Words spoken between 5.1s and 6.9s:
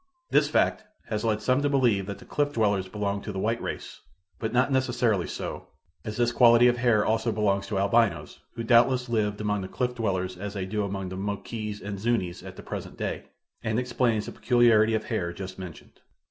so, as this quality of